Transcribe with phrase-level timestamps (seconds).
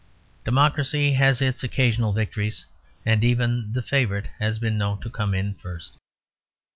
[0.43, 2.65] Democracy has its occasional victories;
[3.05, 5.95] and even the Favourite has been known to come in first.